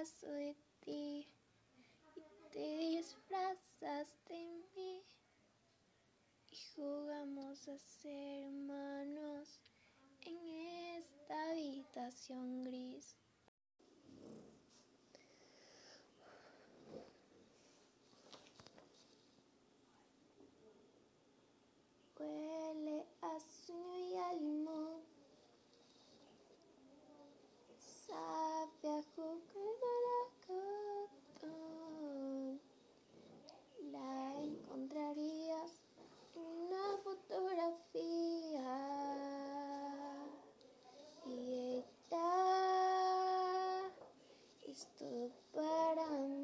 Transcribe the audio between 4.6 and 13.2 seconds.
mí y jugamos a ser humanos en esta habitación gris.